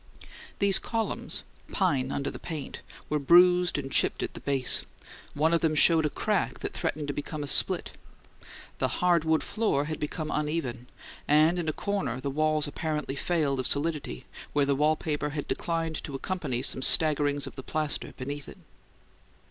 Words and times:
These 0.57 0.79
columns, 0.79 1.43
pine 1.71 2.11
under 2.11 2.31
the 2.31 2.39
paint, 2.39 2.81
were 3.07 3.19
bruised 3.19 3.77
and 3.77 3.91
chipped 3.91 4.23
at 4.23 4.33
the 4.33 4.39
base; 4.39 4.83
one 5.35 5.53
of 5.53 5.61
them 5.61 5.75
showed 5.75 6.07
a 6.07 6.09
crack 6.09 6.61
that 6.61 6.73
threatened 6.73 7.07
to 7.09 7.13
become 7.13 7.43
a 7.43 7.45
split; 7.45 7.91
the 8.79 8.87
"hard 8.97 9.25
wood" 9.25 9.43
floor 9.43 9.85
had 9.85 9.99
become 9.99 10.31
uneven; 10.31 10.87
and 11.27 11.59
in 11.59 11.69
a 11.69 11.71
corner 11.71 12.19
the 12.19 12.31
walls 12.31 12.67
apparently 12.67 13.15
failed 13.15 13.59
of 13.59 13.67
solidity, 13.67 14.25
where 14.53 14.65
the 14.65 14.73
wall 14.73 14.95
paper 14.95 15.29
had 15.29 15.47
declined 15.47 16.03
to 16.03 16.15
accompany 16.15 16.63
some 16.63 16.81
staggerings 16.81 17.45
of 17.45 17.55
the 17.55 17.61
plaster 17.61 18.11
beneath 18.17 18.49
it. 18.49 18.57